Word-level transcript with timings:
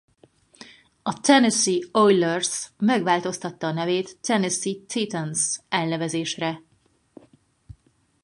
A 1.03 1.13
Tennessee 1.19 1.87
Oilers 1.93 2.71
megváltoztatta 2.77 3.67
a 3.67 3.71
nevét 3.71 4.17
Tennessee 4.21 4.75
Titans 4.87 5.59
elnevezésre. 5.69 6.63